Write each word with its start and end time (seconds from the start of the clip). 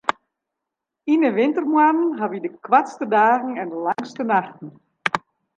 Yn 1.13 1.21
'e 1.27 1.31
wintermoannen 1.39 2.15
hawwe 2.19 2.37
wy 2.39 2.43
de 2.45 2.49
koartste 2.65 3.05
dagen 3.17 3.51
en 3.61 3.67
de 3.73 3.79
langste 3.85 4.23
nachten. 4.31 4.69